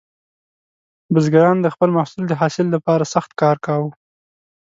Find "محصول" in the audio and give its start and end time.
1.97-2.23